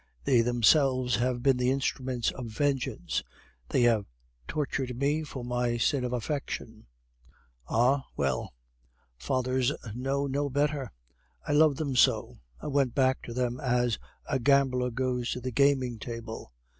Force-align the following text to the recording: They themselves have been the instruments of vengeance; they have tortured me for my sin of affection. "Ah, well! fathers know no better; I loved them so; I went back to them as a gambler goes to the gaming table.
They 0.23 0.41
themselves 0.41 1.17
have 1.17 1.43
been 1.43 1.57
the 1.57 1.69
instruments 1.69 2.31
of 2.31 2.47
vengeance; 2.47 3.21
they 3.69 3.83
have 3.83 4.07
tortured 4.47 4.97
me 4.97 5.21
for 5.21 5.45
my 5.45 5.77
sin 5.77 6.03
of 6.03 6.11
affection. 6.11 6.87
"Ah, 7.69 8.05
well! 8.17 8.55
fathers 9.19 9.71
know 9.93 10.25
no 10.25 10.49
better; 10.49 10.91
I 11.47 11.51
loved 11.53 11.77
them 11.77 11.95
so; 11.95 12.39
I 12.59 12.65
went 12.65 12.95
back 12.95 13.21
to 13.25 13.33
them 13.35 13.59
as 13.59 13.99
a 14.27 14.39
gambler 14.39 14.89
goes 14.89 15.29
to 15.33 15.39
the 15.39 15.51
gaming 15.51 15.99
table. 15.99 16.51